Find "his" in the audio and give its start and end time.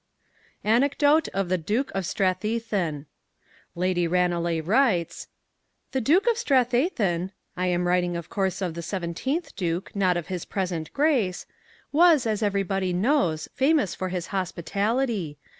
10.25-10.43, 14.09-14.25